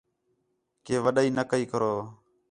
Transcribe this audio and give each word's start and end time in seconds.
کہ 0.85 0.95
وݙائی 1.03 1.29
نہ 1.37 1.43
کَئی 1.51 1.65
کرو 1.71 1.93